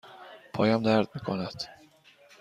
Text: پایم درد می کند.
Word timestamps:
پایم 0.53 0.83
درد 0.83 1.07
می 1.15 1.21
کند. 1.21 1.63